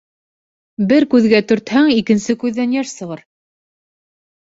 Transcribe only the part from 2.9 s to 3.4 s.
сығыр.